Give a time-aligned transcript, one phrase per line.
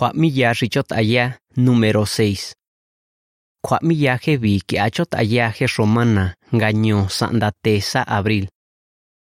[0.00, 0.92] Cuatmillaje chot
[1.56, 2.54] número 6.
[3.60, 8.48] Cuatmillaje vi que achot ayaje romana, gañó sandatesa abril.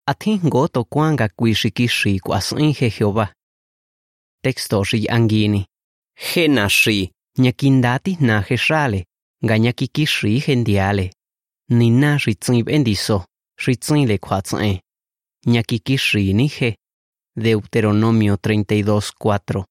[0.06, 3.32] Atin goto cuanga cuishikishi cuasinje Jehová.
[4.42, 5.64] Texto shi angini.
[6.14, 7.10] Genashi,
[8.20, 9.04] naje shale,
[9.42, 11.10] gañakikishi gendiale.
[11.70, 13.24] Nina shitzin bendizo,
[13.58, 14.80] shitzin le cuatzin.
[15.46, 16.76] ñakikishi nije.
[17.34, 19.64] Deuteronomio 32.4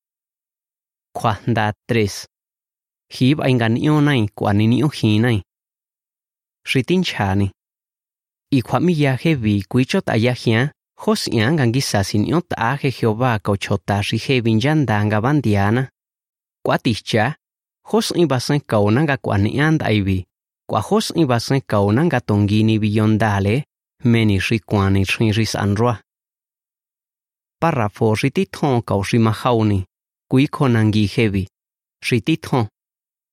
[1.18, 2.28] Kjua nda tres.
[3.14, 5.42] Jib ai nganion nai kua ni niu jinai.
[6.74, 7.52] Ritin chani.
[8.52, 10.70] Y kua mi yaje vi kuichot ayajian,
[11.02, 15.90] jos ian gangisa sin iot aje Jehová kochota rije vin yanda bandiana.
[16.64, 17.36] Kua ticha,
[17.92, 20.26] jos i basen kaunanga kua ni anda ibi.
[20.70, 23.64] Kua jos i basen kaunanga tongini biyondale,
[24.04, 25.96] meni rikuani rin ris anroa.
[27.62, 29.89] Párrafo riti ton kau rimajauni.
[30.30, 31.44] kuikho nangi hevi
[32.10, 32.68] rititho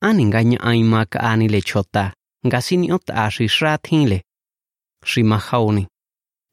[0.09, 2.04] ani nga ña'ai ma k'ani le chota
[2.46, 4.18] nga sini'ó t'a xi xra thin le
[5.10, 5.85] xi majauni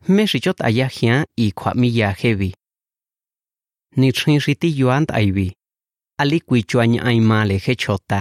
[0.06, 2.50] jmé xi chot'a ya jián i kjua'miya jevi
[4.00, 5.48] ni chrin xi ti yuán t'aivi
[6.22, 8.20] ali kui chua ña'ai ma le je chota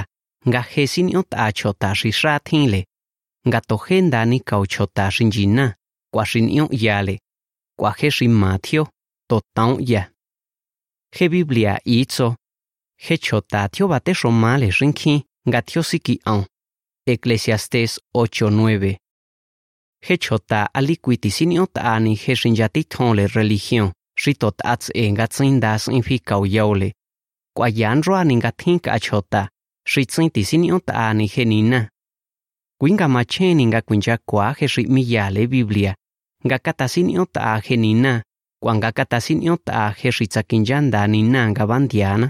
[0.48, 2.80] nga je sini'ó t'a chota xi xra thin le
[3.48, 5.66] nga tojé ndani kao chota xi nchiná
[6.12, 7.14] k'ua xi ni'ó ya le
[7.78, 8.83] k'ua je xi ma thio
[9.28, 10.02] totaon ya
[11.14, 12.36] He Biblia itzo.
[12.96, 16.46] He chota tio bate romale rinki, nga tio siki aun.
[17.06, 18.96] Eclesiastes 8:9.
[20.00, 25.88] He chota aliquiti siniot ani he shinjati ton le religion, shitot ats e nga tsindas
[25.88, 26.92] infikau yaule.
[27.56, 29.48] Kwa yanro ani nga tink a chota,
[29.86, 31.88] shitsinti siniot ani he nina.
[32.80, 35.94] Kwinga macheni nga kwinja kwa he miyale Biblia,
[36.46, 37.36] nga kata siniot
[38.62, 42.28] kuangakatasin iot'a jeritzakin yanda ninanga bandiana.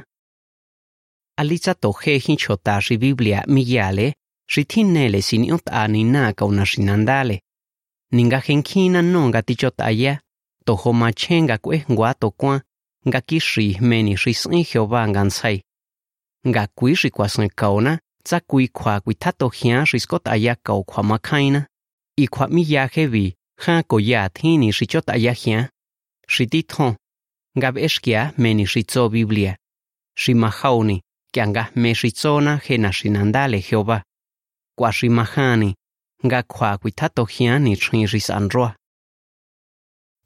[1.39, 4.13] Alitzato je hinchota ri Biblia miyale,
[4.57, 7.41] ritinele sin iot'a ninaka unashinandale.
[8.13, 10.19] Ninga genkina nonga tichotaya,
[10.67, 12.61] toho machenga kuehngua tokuan,
[13.09, 15.61] nga kixri meni ris'in Jehová ngansai.
[16.49, 21.67] Nga kui rikuasin kaona, tsa kui kua kuitato jian riskotaya kao kua makaina.
[22.17, 23.35] Y kua miyaje vi,
[23.67, 25.72] ja koya tini richotaya jian.
[26.29, 26.97] xititjon
[27.59, 29.57] ngab'exquia meni xichó biblia
[30.19, 31.01] Shimahauni,
[31.33, 34.03] quia ngajme xitsóna jena xinandale jehová
[34.77, 35.71] kua ximajani
[36.27, 38.71] nga kjua kuitjatojñani xrin xis'anroa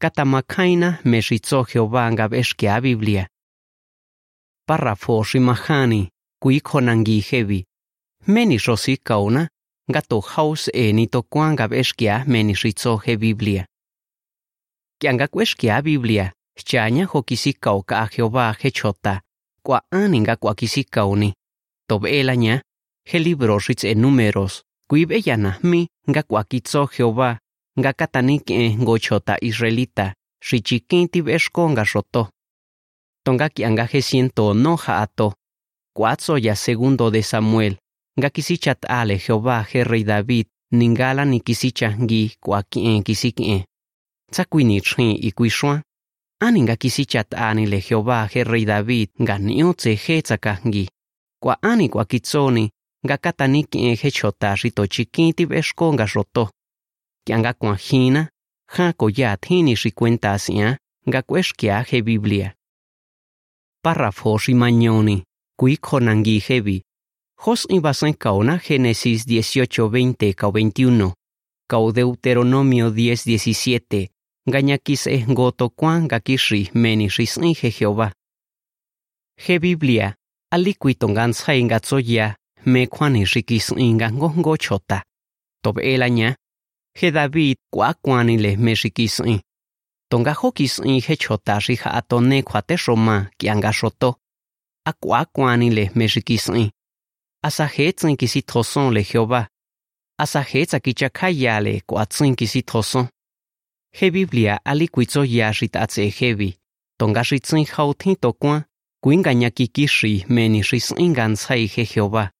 [0.02, 3.24] katamakjaina me xichó jehová ngab'exquia biblia
[4.66, 6.08] párrafo ximajani
[6.42, 7.60] kuikjonangui Hevi,
[8.26, 9.42] jméni xosikaona
[9.94, 13.64] gato haus s'e nitokuan ngab'exquia meni xichó je biblia
[14.98, 16.32] Kianga kweshkia Biblia,
[16.64, 19.20] chanya hokisi kauka a Jehová he chota,
[19.62, 21.34] kwa ani nga kwa kisi kauni.
[21.88, 22.62] Tobela nya,
[23.04, 27.38] he libro ritz e números, Kuib eyana mi nga kwakitzo Jehová,
[27.78, 32.28] nga katanik e ngochota israelita, shichikin tibeshko nga roto.
[33.24, 35.34] Tonga kianga siento no ato.
[35.94, 37.76] Cuatzo ya segundo de Samuel,
[38.18, 43.64] nga kisichat ale Jehová he rey David, ningala ni kisicha ngi kwakien kisikien.
[44.30, 45.82] Tsakwini chin y kuishwan.
[46.40, 50.22] Ani nga kisichat ani le Jehová he rey David, nga niotse he
[50.66, 50.88] ngi.
[51.42, 52.70] Kwa ani kwakitsoni,
[53.04, 56.50] nga kataniki e he chota rito chiquiti beshko nga roto.
[57.24, 57.52] Kya nga
[62.02, 62.54] Biblia.
[63.82, 65.22] Párrafo shi mañoni,
[65.56, 66.82] kui konangi hevi.
[67.44, 71.12] Jos ibasen kauna Génesis 18:20 ka 21.
[71.68, 74.15] Kau Deuteronomio 10:17.
[74.48, 78.12] Gañakis e goto kwan nga kishi meni shi sin he Jehová.
[79.36, 80.14] He Biblia,
[80.54, 82.36] alikuitongan sai nga tsoya
[82.66, 85.02] me kwani rikis inga ngongo chota.
[85.62, 86.36] Tob elaña,
[86.98, 89.40] he David kwa kwani le me rikis in.
[90.10, 94.14] Tonga hokis in he chota rija atone kwate roma kianga roto.
[94.86, 96.70] A kwa kwani le me rikis in.
[97.42, 99.46] Asa hetsin kisi toson le Jehová.
[102.66, 103.08] Toson.
[103.98, 106.56] He Biblia ali kuizo ya rita atse hebi.
[106.98, 108.64] Tonga shitsin hau tin to kwa.
[109.02, 112.30] Kuinga nya kikishi meni shisin gan sai he Jehova.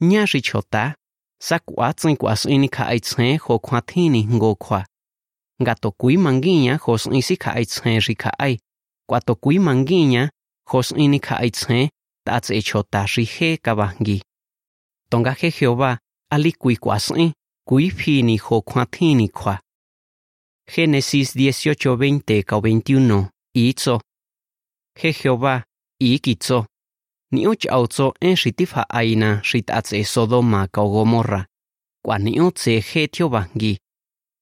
[0.00, 0.94] Nya shichota.
[1.42, 4.86] Sakwa tsin kwa sini ka aitsen ho kwa tini ngo kwa.
[5.62, 8.58] Nga to kui mangiña ho sini si ka aitsen ri ka ai.
[9.08, 10.30] Kwa to kui mangiña
[10.70, 11.88] ho sini ka aitsen
[12.24, 14.22] ta atse chota shi he kabangi.
[15.10, 15.98] Tonga hiệu Jehova
[16.30, 17.34] ali kui kwa phi
[17.68, 19.65] Kui khó ho kwa tini kwa.
[20.68, 24.00] Génesis 18:20 ka 21 Itzo.
[24.98, 25.62] He Jehová,
[26.00, 26.66] ikitzo.
[27.32, 31.46] ni uch auzo en shitifa aina shit atse Sodoma ka Gomorra.
[32.04, 33.78] Kwa ni utse he tio bangi.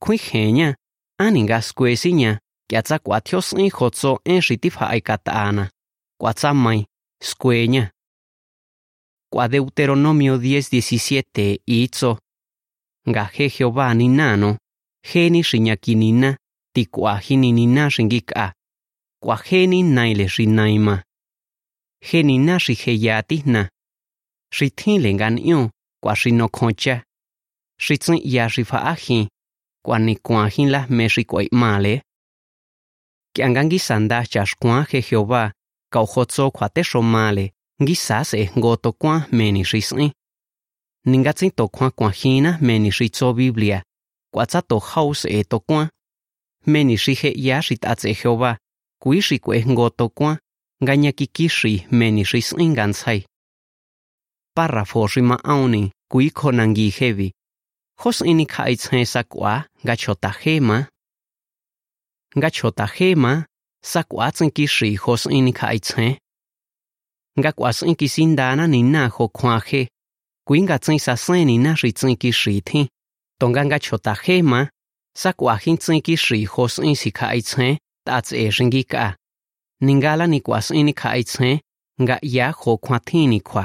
[0.03, 0.75] Kui henya,
[1.19, 2.38] aninga skwesinya,
[2.69, 5.71] kia tsa kwa tio sin hotso en shitifa aikataana.
[6.21, 6.87] Kwa tsa mai,
[7.23, 7.91] skwenya.
[9.32, 12.19] Kwa Deuteronomio 10:17 itzo.
[13.09, 14.59] Nga he Jehová ni nano,
[15.08, 16.36] jeni xinyakinina
[16.74, 18.46] tikuajininina xinkik'a
[19.22, 20.96] kuajeni nainle xi naima
[22.06, 23.62] jenina xi jeyaatijna
[24.56, 25.58] xi tjinle nkan'ñu
[26.02, 26.96] kua xi nokjoncha
[27.84, 29.24] xi tsꞌiya xi pfa'ájin
[29.84, 31.94] kuanikuajin lajme xi k'ue'male
[33.34, 35.42] k'ia nga nkísanda chaxkuan je jehová
[35.92, 37.44] kaojotsó kjuatexomale
[37.82, 40.06] nkísa s'e jnko tokuán jmeni xi s'í
[41.10, 43.78] ninkatsín tokjuan kuanjiná jmeni xi tsó biblia
[44.34, 45.88] kuatza tojaus e tokuan
[46.72, 48.52] meni xi je'ya xi t'atse Jehová
[49.02, 50.36] kui xi kuejngo tokuan
[50.84, 53.20] ngañakiki xi meni xi s'in ngantsjai
[54.56, 57.28] párrafo xi ma'aoni kui khonangi jevi
[58.00, 59.54] jo s'ini kja'ai tsjen sa k'ua
[59.84, 60.78] nga chjota jema
[62.37, 63.32] nga chjota jema
[63.90, 66.12] sa k'ua ts'inki xi jo s'ini kja'ai tsjen
[67.38, 69.82] nga k'ua s'in kisindana ni na jo kjuan je
[70.46, 72.87] kui nga ts'in sa sén ni na xi ts'inki xi thin
[73.38, 74.60] tonganga chotajema
[75.22, 77.76] sakuajin tsinki xijos'in si kja'aitsjen
[78.06, 79.06] tꞌatse'e xinkik'a
[79.86, 81.58] ninkala nikuas'in nikja'aitsjen
[82.02, 83.64] nga'ya jokjuatjin nikjua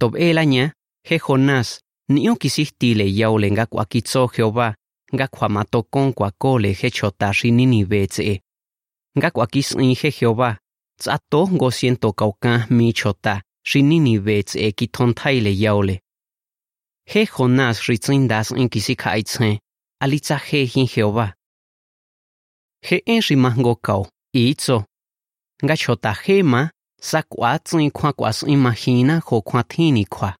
[0.00, 0.64] tob'elaña
[1.08, 1.68] je jonás
[2.12, 4.68] ni'yún kisijtile yaole nga kuakitsó jehová
[5.14, 8.34] nga kjuamatokón kuakóle je chota xi nínive tse'e
[9.18, 10.50] nga kuakís'in je jehová
[11.00, 13.34] tsꞌató jnko ciento kaukajmi chota
[13.68, 15.94] xi nínive tse'e kitjontjaile yaole
[17.06, 19.58] He Jonás ritzindas en kisikaitzen,
[20.00, 21.34] alitza he hin Jehová.
[22.82, 24.84] He en rimangokao, itzo.
[25.62, 26.70] Gachota hema,
[27.00, 30.36] sakuatzin kwakuatzin mahina ho kwatini kwa.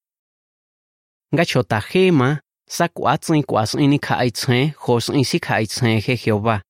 [1.35, 6.61] Gachota hema, sakuatzin kuatzin kaitzen, hosin sikaitzen he Jehová.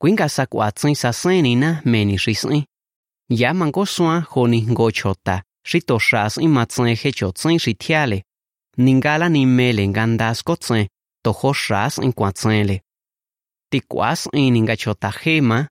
[0.00, 2.64] Kuinga sakuatzin sasenina meni risin.
[3.30, 5.42] Ya mangosuan honin gochota,
[5.72, 8.22] ritosras imatzen hechotzin ritiale.
[8.76, 10.86] ningala nimele ngandascotse
[11.24, 12.80] tojoxas incuatzele.
[13.70, 15.66] Ticuas iningachotajema,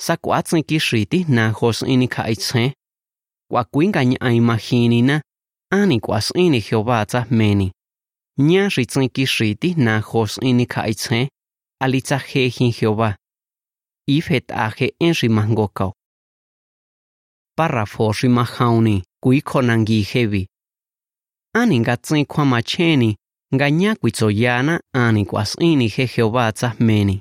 [0.00, 2.72] sacuatze kixiti najos inikaitzhe,
[3.50, 5.20] cuacuingañ aimajinina,
[5.72, 7.70] anicuas ini jehovatza meni.
[8.38, 11.28] Nya xitzen kixiti najos inikaitzhe,
[11.80, 13.14] alitzajejin jehová.
[14.06, 15.92] Ifet aje enximangokao.
[17.56, 20.46] Párrafo ximajauni, cuiconanguijevi.
[21.54, 23.10] ani nga nkatzín kjuamachjéni
[23.54, 27.20] nga ñá kuitsoyaana ani kuas'íni je Jehová tsajmeni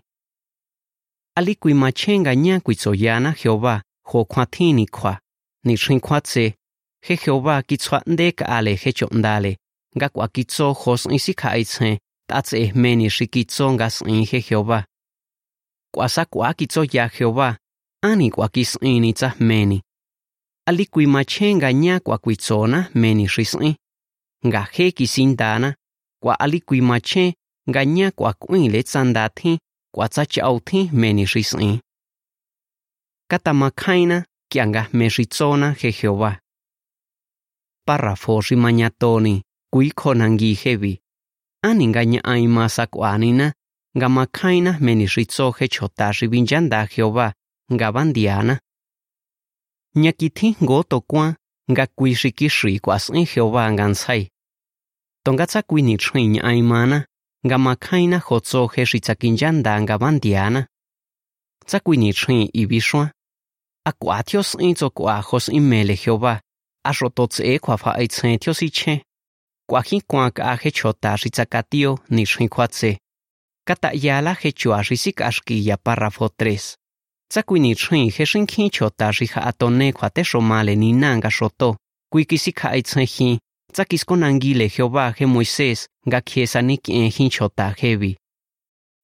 [1.38, 5.14] ali kuimachjén nga ñá kuitsoyaana Jehová jokjuatjíni kjua
[5.66, 6.46] nixin kjuatse
[7.06, 9.52] je Jehová kitswa kitsjua'ndé k'ale je cho'ndale
[9.96, 11.98] nga kwa kuakitso jo s'ín sikja'itsjen
[12.28, 14.80] t'atse'ejmeni xi kitso nga sin je Jehová.
[15.94, 17.50] Kwasa kwa kitso ya Jehová
[18.04, 19.82] ani kwa kuakis'íni tsajmeni
[20.70, 23.74] ali kuimachjén nga ñá kuakuitsona meni xi s'ín
[24.46, 25.76] nga he ki sindana
[26.22, 27.36] kwa ali kui ma che
[27.70, 29.60] nga nya kwa kui le tsanda thi
[29.94, 31.44] kwa tsa cha au thi meni ri
[33.30, 33.70] kata ma
[34.50, 36.32] kianga ki me ri tsona he jehova
[37.86, 39.42] para fo ri maña toni
[39.74, 40.94] kui khonangi hevi
[41.68, 43.48] ani nga nya ai ma sa kwa anina
[43.98, 44.26] nga ma
[44.80, 47.34] meni ri tso he chota ri vinjanda jehova
[47.74, 48.56] nga bandiana.
[49.96, 50.56] Nya ki thi
[50.90, 51.36] to kwa
[51.72, 54.24] ngakuixikixri kuas'en Jehová ngantsjai
[55.24, 56.98] tongatsakuy nichjin ña'aymana
[57.46, 60.62] nga makjaina jotsoje xitsakinya nda nga bandiana
[61.68, 63.10] tsakuy nichjin ibixuan
[63.90, 66.34] a ku'a thios'in tsok'ua jos'in mele Jehová
[66.90, 69.00] axo totse'e kjuafa'ai tsjen thiosichjen
[69.70, 72.90] kuajin kuan k'a jechota xitsakatio nichjin kjuatse
[73.68, 76.64] kata'yala jechua xi sik'axkiya párrafo tres
[77.30, 81.76] tsakuini chhin he shin khin chota ri ja atone khuate shomale ni nanga shoto
[82.12, 83.40] kuikisi khai chen hi.
[83.74, 88.16] Tsakis konangile Jehová he Moisés ga khiesani kien hin chota hebi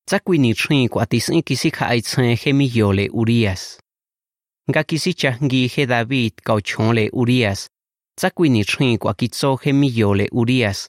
[0.08, 3.78] tsakuini chhin kuatis inkisi khai chen he miyole Urias.
[4.74, 7.68] Ga kisi changi he David kauchonle Urias.
[8.18, 10.88] Tsakuini chhin kuakitso he miyole Urias.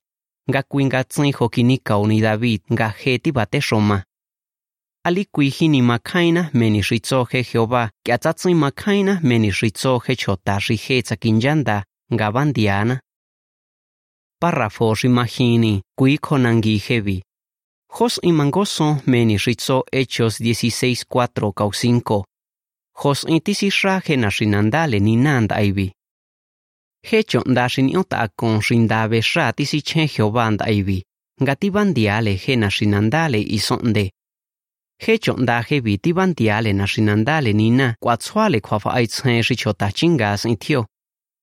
[0.53, 4.05] Ga kuinga chen hokini kauni David ga heti bate shoma
[5.07, 10.17] Ali kui hini makaina meni shitso he Jehová, kia tsa tsin makaina meni shitso he
[10.17, 11.83] chota shi he tsa kinjanda
[12.15, 12.97] nga bandiana.
[14.41, 17.23] Párrafo shi mahini, kui konangi hevi.
[17.95, 22.25] Jos imangoso meni shitso Hechos 16:4 kau 5.
[23.03, 25.93] Jos intisi shraje na shinandale ni nand aibi.
[27.09, 28.89] he chọn đa xin yếu tạ con xin
[34.99, 37.53] he de he chọn đa he vì tí ban dia le na xin anda le
[37.53, 39.55] ni na qua chua le khoa fa ai chen si
[40.37, 40.87] sin thio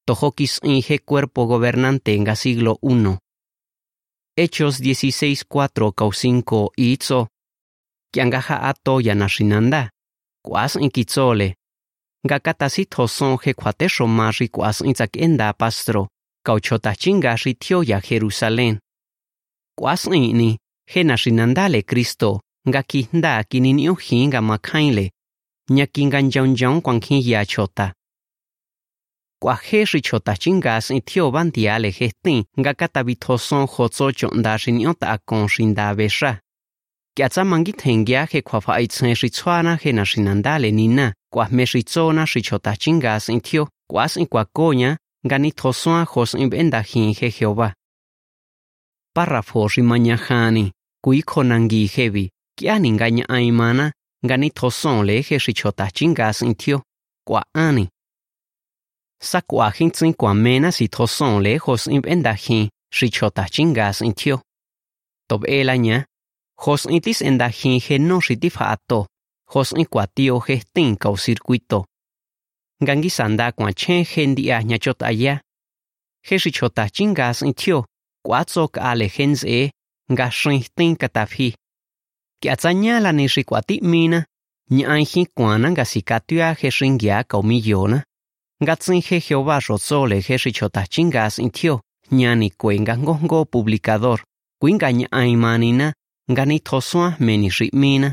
[0.07, 3.17] tojo kis in he cuerpo gobernante en siglo I
[4.37, 7.27] Hechos 16:4 cau 5 itzo
[8.13, 9.89] kiangaha ato ya na xin anda
[10.43, 11.55] quas in kitzole
[12.25, 16.07] nga katasi thoson he khwate shoma ri kwas inchak enda pastro.
[16.45, 18.79] Kauchota chinga ri thio ya Jerusalén.
[19.77, 20.57] Kwas ni
[20.91, 22.39] he na shinandale Cristo
[22.69, 25.11] nga ki nda kinin yo hinga makhainle
[25.69, 27.93] nya kinga njaun njaun kwang khin ya chota.
[29.41, 34.57] Kwa he ri chota chinga sin thio bandiale he tin nga katabi thoson khotso chonda
[34.85, 36.39] yo ta kon shinda besha
[37.15, 41.47] kya tsa mangi thengya he khwafa ai chen ri chwana he na shinandale nina kwa
[41.49, 46.33] me ri chona ri chota chinga sin thio kwa sin kwa konya ngani thosoa hos
[46.33, 47.73] in benda hin he Jehová
[49.15, 49.67] párrafo
[52.57, 53.91] hevi kya ningaña aimana
[54.25, 56.81] ngani thoson le he ri chota chinga sin thio
[57.27, 57.89] kwa ani
[59.21, 62.69] sa kwa hin tsin kwa mena si thoson le hos in benda hin
[63.01, 64.41] ri chota chinga sin thio
[65.27, 66.05] tob elaña
[66.57, 69.07] hos itis enda hin he no ri tifato
[69.53, 71.85] hos in kwa tio he tin kau circuito.
[72.81, 75.41] Gangi sanda kwa chen hendi a nya chot aya.
[76.23, 77.85] He shi chota chingas in tio,
[78.25, 79.71] kwa tsok ale hens e,
[80.11, 80.29] nga
[80.99, 81.55] katafhi.
[82.41, 84.19] kiatsañala ni xikuatimina
[84.77, 87.97] ña'ay jikuana nga sikatioa je xinguia comillona
[88.63, 91.75] ngatsin je jehová rotzole je xichotajchingas intio
[92.19, 94.19] ñani kue nga jnkojnko publicador
[94.59, 95.87] kuinga ña'ay manina
[96.31, 98.09] nga ni tjosuan jme ni ximina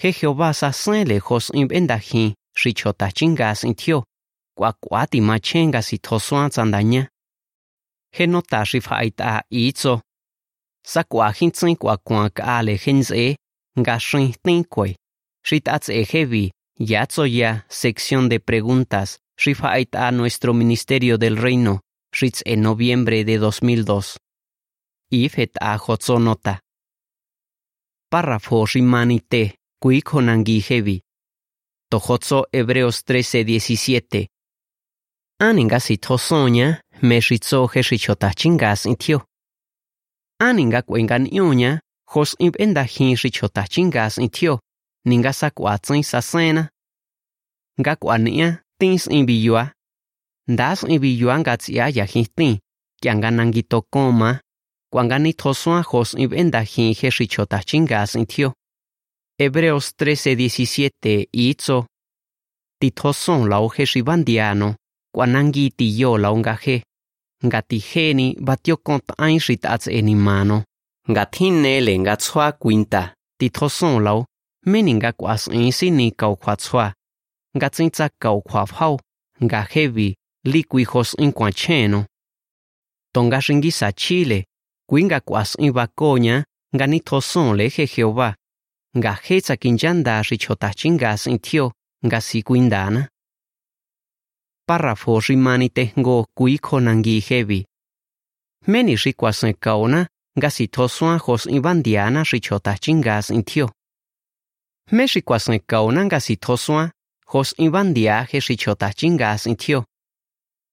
[0.00, 2.28] je jehová sasen lejos'in b'endajin
[2.60, 3.98] xichotajchingas intio
[4.56, 7.02] k'uak'ua timachen nga si tjosuan tsandañá
[8.16, 9.94] je nota xifja'it'a iicho
[10.90, 10.92] itzo.
[10.92, 12.78] Sa kwa hin tsin kwa kwa ka le.
[15.42, 21.80] Shi tats e hevi, ya ya, sección de preguntas, shi faita nuestro Ministerio del Reino,
[22.12, 24.18] shits en noviembre de 2002.
[25.10, 26.60] Ifet a hotzo nota.
[28.10, 29.54] Párrafo rimanite.
[29.82, 31.00] Kui konangi hevi.
[31.90, 34.26] Tohotso Hebreos 13:17.
[40.42, 41.20] Aninga si tosoña, me shitzo heshichota chingas intio.
[41.20, 44.60] Aninga kwengan ioña, hos imp enda hin shichota chingas intio,
[45.04, 46.70] ninga sa kwatsin sa sena.
[47.80, 49.72] Nga kwania, tins imbiyua.
[50.48, 52.58] Das imbiyua ngatsia ya hintin,
[53.02, 54.40] kianga nangito koma,
[54.92, 58.54] kwangani tosoa hos imp enda hin heshichota chingas intio.
[59.38, 61.86] Hebreos 13:17 itzo.
[62.80, 64.74] Titoson lao heshibandiano,
[65.14, 66.42] kwanangi tiyo lao.
[67.46, 70.64] ngati heni batio kont ain shit ats eni mano.
[71.10, 72.16] Ngat hin nele nga
[72.60, 73.50] kuinta, ti
[74.06, 74.24] lau,
[74.66, 76.92] meni nga kuas insi ni kau kwa tsua.
[78.18, 78.98] Kau kwa phau,
[79.42, 82.06] nga hevi, li kui hos in kwa cheno.
[83.12, 84.44] Tonga shingi sa chile,
[84.86, 86.44] kui nga kuas in bakonya,
[86.74, 88.34] nga ni thoson le he jeova.
[88.96, 91.72] Nga hetsa kinjanda shi chotachin in tio,
[92.06, 93.08] nga si kuindana.
[94.70, 97.64] Párrafo rimani tengo kui konangi hevi.
[98.70, 100.06] Meni ri kwasen kaona
[100.38, 103.66] nga si tosuan hos ibandiana ri chota chingas in thio.
[104.94, 106.92] Me ri kwasen kaona nga si tosuan
[107.32, 109.80] hos ibandia he ri chota chingas in thio.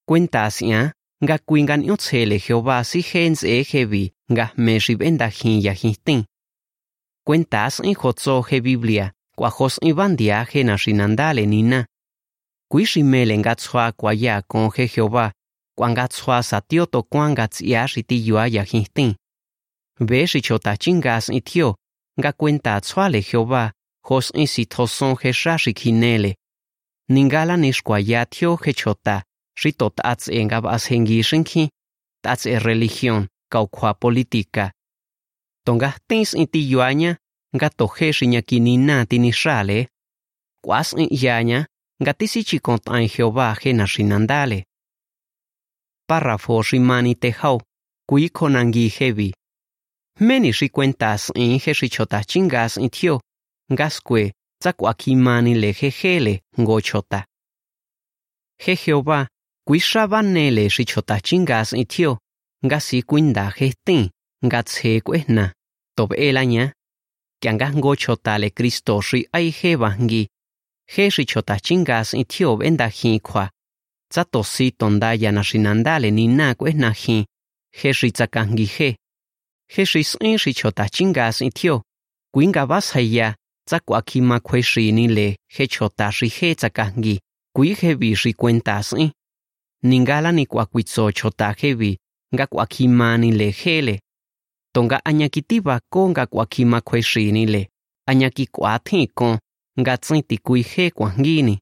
[0.07, 0.81] Cuentas ya
[1.23, 5.73] nga kuingan yotsele Jehová si hens e hevi nga me ri benda hin ya
[7.25, 11.85] cuentas en hotso he Biblia, cuajos iban viaje na shinandale nina.
[12.71, 15.31] Kuishimele ngatsua kwaya con he Jehová,
[15.77, 19.15] kwangatsua satioto kwangats yashi ti yua ya hintin.
[19.99, 21.75] Ve shi chota chingas itio,
[22.19, 23.71] nga cuenta tsuale Jehová,
[24.03, 26.35] hos insitoson he shashi kinele.
[27.09, 29.23] Ningala nishkwaya tio he chota,
[29.55, 31.69] shitot ats engab as hengishinki,
[32.21, 34.71] tats e religión, kaukwa política,
[35.65, 37.15] tonga tins inti yuaña
[37.55, 39.87] nga toje xiña kinina tini xale.
[40.63, 41.65] Kuas in yaña
[42.01, 44.59] nga tisi chikon tan Jehová jena xinandale.
[46.07, 47.57] Párrafo rimani tejau,
[48.07, 49.29] kui konangi hevi.
[50.19, 53.19] Meni xi cuentas in he xi chota chingas in tio,
[53.73, 57.19] ngasque, tzakuakimani le jejele ngo chota.
[58.63, 59.27] He Jehová,
[59.67, 62.17] kui shabanele xi chota chingas in tio,
[62.65, 64.09] ngasi kuinda gestin,
[64.45, 65.53] ngatse kuehna
[65.95, 66.71] tob elaña,
[67.41, 69.51] que angas gocho tale Cristo ri ai
[70.93, 73.49] heshi chotachingas itiob endahin kwa.
[74.11, 77.25] Tsatosi tondaya naxinandale ninakue najin
[77.79, 78.89] heshi tsakanguije
[79.75, 81.83] heshi s'inxi chotachingas itio
[82.33, 83.35] kuingabasjaya
[83.67, 87.15] tsakuakimakuexinile jechotaxije tsakangi
[87.55, 89.11] kuijevi xikuentas'i
[89.83, 91.97] ningala nikuakuitso chotajevi
[92.33, 93.95] nga kuakimanile jele
[94.73, 97.61] tonga añakitiba ko nga kuakimakuexinile
[98.09, 99.39] añakikuatjin ko
[99.79, 101.55] nga tsinti kui he kwangini.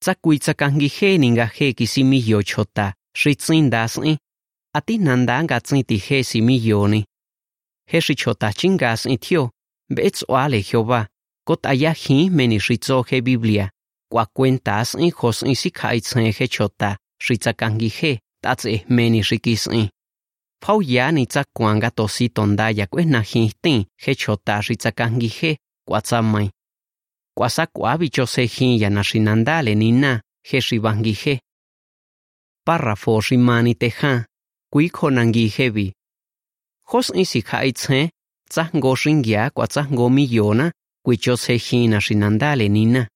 [0.00, 2.86] tsa kui tsa kangi he ni nga he kisimi yo chota
[3.18, 4.16] shi tsin sin
[4.76, 7.04] ati nanda nga tsin he simi yo ni.
[7.90, 9.50] He shi chota chinga sin tio,
[9.94, 11.06] beets tswa Jehová
[11.46, 13.70] kot aya hi meni shi tso he biblia.
[14.10, 18.64] Kwa cuenta sin jos in si khai tsen he chota shi tsa kangi he tats
[18.64, 19.88] eh meni shi kisin
[20.60, 24.90] Pau ya ni tsa kuanga tosi tondaya kwe na hi tin he chota shi tsa
[24.92, 25.50] kangi he
[25.86, 26.50] kwa tsa mai.
[27.38, 31.40] Kwa sa kwa bicho se hi ya na shinandale ni na he shi bangi he
[32.66, 34.26] párrafo shi mani te ha
[34.72, 35.92] kui khonangi he bi
[36.90, 38.08] jos in si khai tsen
[38.50, 40.72] tsa ngo shingya kwa tsa ngo mi yona
[41.04, 43.06] kui cho se hi na shinandale ni na.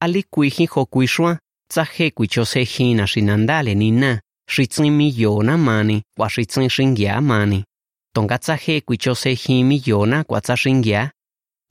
[0.00, 3.90] Ali kui hi ho kui shwa tsa he kui cho se hi na shinandale ni
[3.90, 6.02] na shi tsin mi yona mani.
[6.16, 7.64] Kwa shi tsin shingya mani
[8.14, 9.14] tonga tsa he kui cho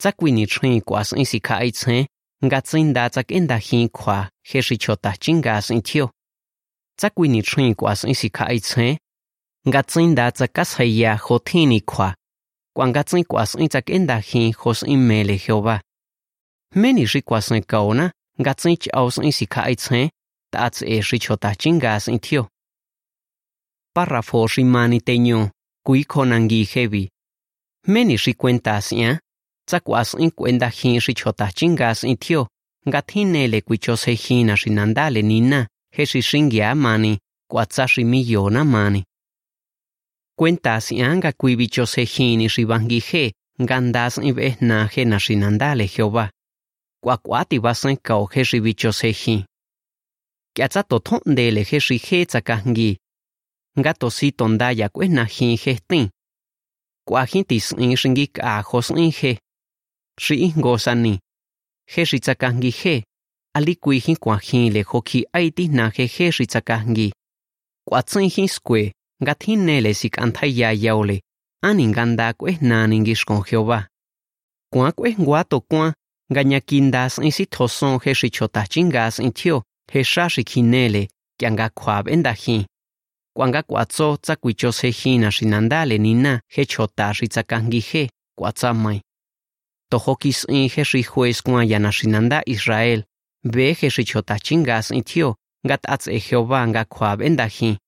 [0.02, 2.06] za kwini chhin kwa sin si kha ai chen
[2.44, 5.82] nga chin da za ken da hin kwa he shi cho ta chin ga sin
[5.82, 6.10] thio
[7.00, 8.96] za kwini chhin kwa sin si kha ai chen
[9.68, 12.14] nga chin da za ka sai ya ho thini kwa
[12.76, 15.80] kwa nga chin kwa sin za ken da hin ho sin me le jehova
[16.74, 20.08] meni shi kwa sin kaona nga chin chi aus sin si kha ai chen
[20.52, 22.48] ta ts e shi cho ta chin ga sin thio
[23.94, 25.50] párrafo shi mani teño
[25.86, 27.08] kui konangi hevi
[27.92, 29.18] meni shi cuentas ya
[29.70, 32.42] tsa kwa sin cuenta hi shi chota chinga sin thio
[32.88, 35.60] nga thine le kui cho se hi na shi nandale ni na
[35.94, 37.12] he shi shingya mani
[37.50, 39.00] kwa tsa shi mi yona mani
[40.38, 43.24] cuenta sia nga kui bicho se hi ni shi bangi he
[43.62, 46.24] nga ndas in ve na he na shi nandale Jehová.
[47.02, 49.36] Kwa kwa ti va sen kao he shi bicho se hi
[50.54, 52.90] kya tsa to thon de le he shi he tsa kangi
[53.78, 56.06] nga to si tonda ya kwe na hi he tin
[57.06, 57.22] kwa
[60.24, 61.14] sĩ ngô san ni
[61.92, 62.94] he sĩ chaka ngi he
[63.56, 66.76] ali kui hi kwa hi le ho khi ai ti na he he sĩ chaka
[66.90, 67.08] ngi
[67.88, 68.82] kwa tsin hi skwe
[69.22, 71.16] nga thin ne le sik an thai ya ya ole
[71.68, 73.80] ani nganda kwe na ni ngi shkon jehova
[74.72, 75.86] kwa kwe ngwa to kwa
[76.32, 79.56] nga nya kindas in si thoson he sĩ chota chingas in thio
[79.92, 81.02] he sha sĩ khinele
[81.38, 82.58] kya nga khwab en da hi
[83.36, 86.40] kwanga kwatso tsakuicho se hina shinandale nina.
[86.48, 88.02] He chota ri tsakangi he
[88.38, 89.00] kwatsama
[89.90, 93.02] tohokis in heshi juez kuan yanashinanda Israel.
[93.42, 97.78] Be heshi chotachingas in tio, gat ats e Jehová nga kuab endahi,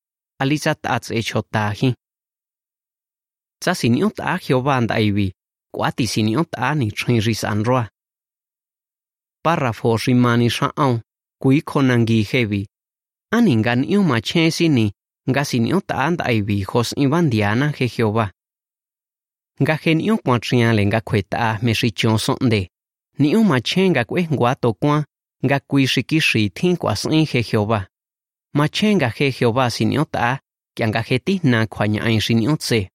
[0.41, 1.95] alizat ats e chotahi.
[3.61, 5.33] Tsasiniot a Jehová andaivi,
[5.75, 7.89] kuati siniot a ni chinris anroa.
[9.45, 11.01] Párrafo shimani sha'on,
[11.41, 12.67] kui konangi hevi.
[13.33, 14.91] Aningan iuma chesini,
[15.29, 18.31] gasiniot a andaivi hos ibandiana je Jehová.
[19.63, 22.69] Nga gen yu kwa chia le nga khwe ta me shi chon sonde
[23.19, 25.05] ni yu ma chen nga kwe ngwa to kwa
[25.45, 27.81] nga kwi shi ki shi thin kwa sin he Jehová
[28.55, 30.41] ma chen nga he Jehová sinyo ta,
[30.77, 32.89] kya nga he ti na kwa nya ai shi sinyo tse.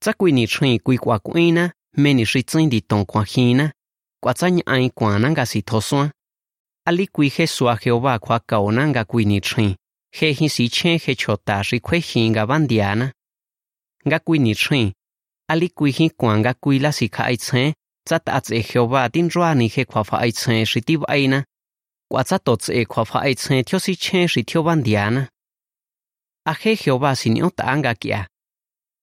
[0.00, 3.72] Tsa kwi ni chin kwi kwa kuina me ni shi tsin di ton kwa hina
[4.22, 6.10] kwa tsa nya ai kwa na nga si tho swa
[6.84, 9.76] ali kwi he swa Jehová kwa ka ona nga kwi ni chin
[10.12, 13.12] he hi si chen he chota shi kwe hi nga bandiana
[14.06, 14.92] nga kwi ni chin
[15.48, 17.74] ali kui hi kuanga kuila sikha aiche
[18.08, 21.44] chat ats e jehova din roani he khwa fa aiche shitiv aina.
[22.10, 25.28] Kwa chatots e khwa fa aiche thyo si che shi thyo bandiana
[26.46, 28.26] a he jehova sin ot anga kia.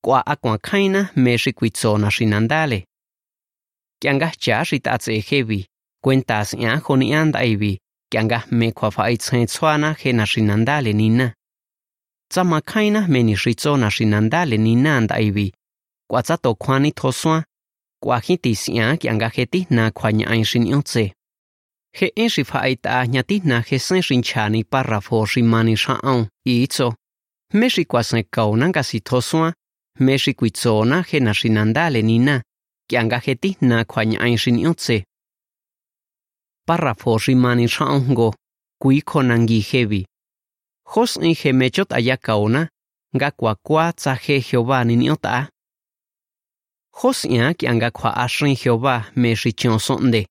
[0.03, 2.84] Kwa akwa khaina me shi kui chona shinandale
[4.01, 5.65] kianga cha shi tats e hevi
[6.03, 7.79] cuentas ya joni anda ibi
[8.12, 11.34] kianga me khwa fa aiche chwana he na shinandale nina.
[12.29, 15.53] Tsama khaina me ni shi chona shinandale nina anda ibi
[16.13, 17.43] kuatsa to khwani thosua
[18.04, 21.04] kuaji ti sia ki anga jeti na khwanya ain shin yotse
[21.97, 25.95] he en shi fa aita nyati na he sen shin chani parrafo shi mani sha
[26.04, 26.88] on itso
[27.54, 29.54] me shi kwasen kauna ga si thosua
[29.99, 32.36] me shi kuitsona he na shinandale nina
[32.88, 34.97] ki anga jeti na khwanya ain shin yotse
[36.67, 38.34] parrafo shi mani sha on go
[38.82, 40.06] kui konangi hevi
[40.91, 42.62] jos en gemechot ayakauna
[43.19, 45.49] ga kwakwa tsa he Jehová ni niota.
[47.01, 50.25] Josia ki anga khwa ashrin Jehová me shi chonsonde.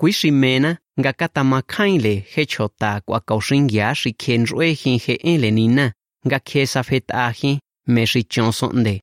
[0.00, 5.92] Kuishi mena nga katama khainle hechota kwa kaushingia shi kenrue hin he elenina
[6.26, 9.00] nga khesa fetaji me shi chonsonde.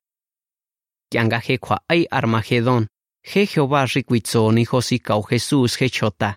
[1.10, 2.86] Ki anga he khwa ai Armagedon.
[3.24, 6.36] He Jehová shi kuitsoni josi kau Jesus hechota.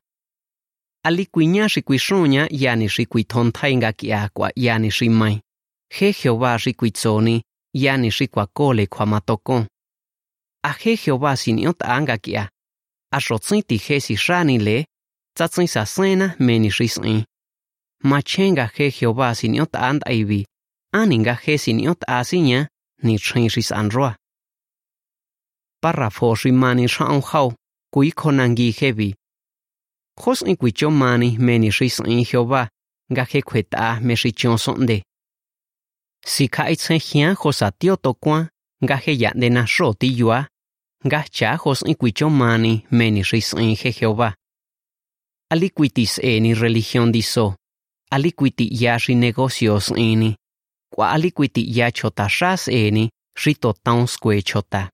[1.04, 5.42] Ali kuiña shi kuishuña yani shi kuitontai nga kia kwa yani shi mai.
[5.90, 7.42] He Jehová shi kuitsoni
[7.74, 9.66] yani shi kwa kole kwa matokon.
[10.70, 12.50] aje Jehová sin yont angakia.
[13.12, 14.86] Ashotsin ti jesi shani le,
[15.36, 17.24] tsatsin sa sena meni shisin.
[18.04, 20.46] Machenga je Jehová sin yont and aibi,
[20.94, 22.68] aninga je sin yont asinya
[23.04, 24.16] ni chin shis anroa.
[25.82, 27.54] Párrafo shi mani shaun hau,
[27.94, 29.14] kui konangi hebi.
[30.22, 32.68] Jos in kuicho mani meni shisin Jehová,
[33.12, 35.02] gaje kweta me shichon sonde.
[36.26, 38.50] Si kaitzen hian josatio tokuan,
[38.82, 40.48] gaje yandena shoti yua,
[41.06, 44.34] nga cha jos in kuicho mani meni shi sin he Jehová.
[45.52, 47.56] Aliquitis eni religión diso.
[48.12, 50.36] Aliquiti ya shi negocios eni.
[50.94, 54.90] Kwa aliquiti ya chota shas eni shi to taun skwe chota.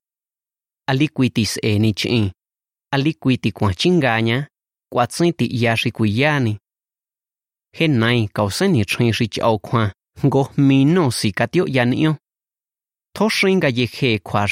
[0.87, 2.31] Aliquitis eni chin
[2.93, 4.47] aliquiti kwa chingaña
[4.93, 6.57] kwa tsinti ya shi kuyani
[7.73, 9.93] he nai kauseni chin shi chao kwa
[10.23, 12.17] go mino si katio yanio
[13.15, 14.47] tho shinga ye he kwa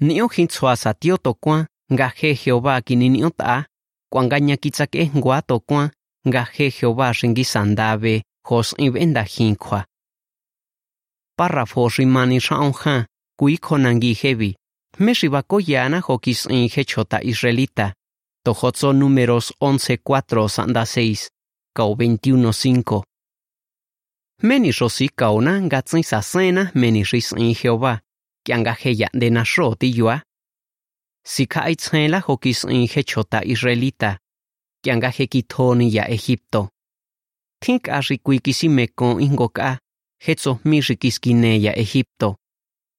[0.00, 2.82] shi ti bangi he nai nio hin chwa sa tio to kwa nga he Jehová
[2.82, 3.66] kininio ta
[4.12, 5.90] kwanganya kitsake ngwa to kwa
[6.28, 9.84] nga he Jehová shingi sandave hos ibenda hinkwa
[11.38, 13.06] párrafo rimani shaonja
[13.38, 14.56] kui konangi hevi
[14.98, 17.94] meshi bakoyana hokis in he chota israelita.
[18.44, 21.30] Tojozo números 11.4 sanda 6,
[21.74, 23.02] kau 21.5.
[24.42, 28.00] Meni rosi kauna ngatsin sa sena meni ris in Jehová,
[28.44, 30.20] kianga heya de nasro ti yua.
[31.26, 34.18] Si ka aitzela hokis in he chota israelita,
[34.82, 36.68] kianga he kitoni ya Egipto.
[37.60, 39.78] Tink ashi kuikisi mekon ingoka,
[40.26, 42.36] hetzo mi rikiskine ya Egipto.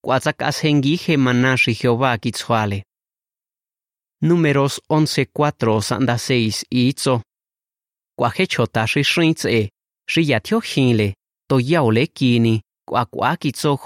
[0.03, 2.83] Kwazak ashengi he manashi Jehová kitzwale.
[4.21, 7.21] Números 11.4 sanda 6 itzo.
[8.17, 9.69] Kwa he chota shi shintze,
[10.09, 11.13] shi ya tio hinle,
[11.49, 13.77] to yao le kini, kwa kwa kitzo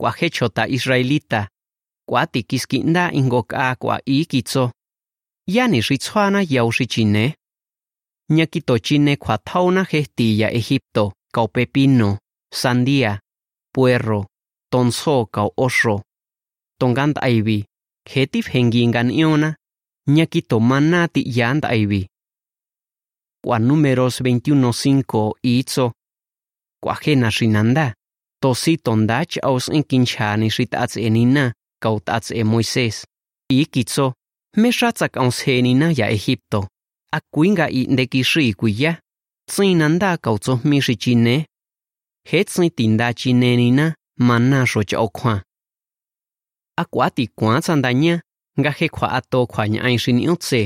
[0.00, 1.48] Kwa he chota israelita,
[2.08, 4.72] kwa tikiskinda ingoka kwa i kitzo.
[5.46, 7.34] Yani shi tswana yao shi chine.
[8.30, 12.18] Nyakito chine kwa tauna gestilla Egipto, kau pepino,
[12.52, 13.20] sandía,
[13.74, 14.26] puerro,
[14.70, 16.02] tonso kau osro.
[16.78, 17.64] Tongant aivi,
[18.08, 19.56] hetif hengingan iona,
[20.08, 22.06] ñakito manati yand aivi.
[23.44, 25.92] Kwa números 21.5 itzo.
[26.82, 27.94] Kwa jena shinanda,
[28.42, 32.96] tosi tondach aus in kinchani xi tꞌatsenina kau tꞌatse Moisés.
[33.50, 34.12] Ikitso,
[34.56, 36.66] mexatzak onsenina ya Egipto,
[37.12, 38.92] akuinga indekixi kuya,
[39.50, 41.36] tsinanda kau tsojmi xi chine,
[42.30, 45.42] jetsin tinda chinenina mana xo chokjuan.
[46.76, 48.14] Akua tikuan tsandaña,
[48.58, 50.62] nga je kjuaꞌa to kjuañꞌaen xi niꞌo tse.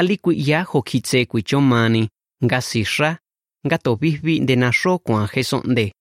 [0.00, 2.08] Ali kuiya jokjitse kuichomani,
[2.44, 3.10] nga sixa,
[3.66, 5.92] nga tovijvi ndenaxó kuan jesonde.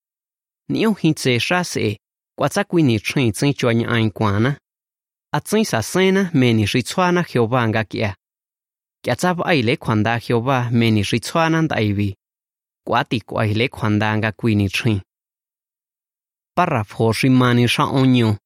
[0.71, 1.97] niu hin tse sha se
[2.37, 4.51] kwa tsa kui ni chen tsen chwa ni ain kwana
[5.35, 8.11] a tsen sa sena me ni ri chwana jehova nga kia
[9.03, 12.09] kia tsa ba ile khwanda jehova me ni ri chwana nda ibi
[12.87, 14.99] kwa ti kwa ile khwanda nga kui ni chen
[16.55, 18.37] párrafo ri mani sha onyo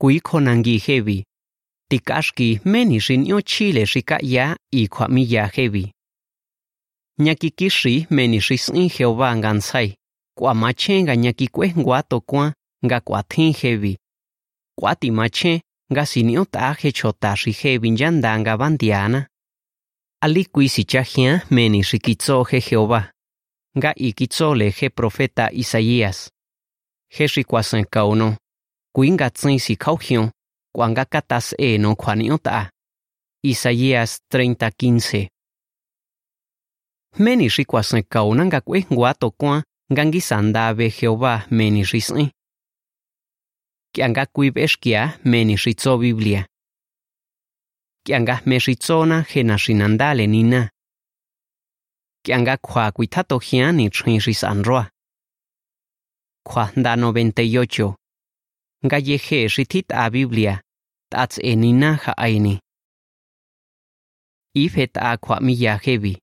[0.00, 1.24] kui khonangi hebi
[1.90, 5.92] tikashki meni ri nio chile ri ka ya i khwa mi ya hebi
[7.18, 9.94] nyakikixi meni ri sin jehova ngan sai
[10.38, 13.00] Kwa machenga nyakikwe nguato kwa nga.
[14.78, 19.28] Kwa ti mache nga sinio taje chotashi hevi njandanga bandiana.
[20.22, 20.68] Ali kui
[21.50, 23.10] meni shikitzo he Jehová.
[23.76, 26.30] Nga ikitzo he profeta Isaías.
[27.10, 28.36] He shikwasen kauno.
[28.94, 30.30] kuinga tsin si kauhion,
[30.74, 32.70] kwanga katas e no kwaniota.
[33.44, 35.28] Isaías 30:15.
[37.18, 39.62] Meni shikwasen kaunanga kwe nguato kwa
[39.94, 42.30] gangi sanda Jehová meni risni.
[43.92, 46.46] Kianga kuib eskia meni rizo Biblia.
[48.04, 50.70] Kianga me rizona jena sinandale nina.
[52.24, 54.90] Kianga kua kuitato jiani chin risanroa.
[56.44, 57.94] Kua da 98.
[58.84, 60.60] Galleje ritit a Biblia.
[61.10, 62.58] Tats enina ja aini.
[64.54, 66.21] Ifet a kua mi ya hebi.